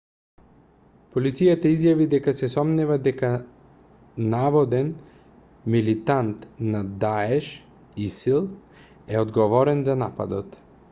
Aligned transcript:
полицијата 1.15 1.71
изјави 1.73 2.05
дека 2.13 2.31
се 2.37 2.47
сомнева 2.53 2.95
дека 3.07 3.29
наводен 4.35 4.89
милитант 5.75 6.47
на 6.77 6.81
даеш 7.03 7.51
исил 8.07 8.49
е 9.17 9.21
одговорен 9.25 9.85
за 9.91 9.97
нападот 10.05 10.59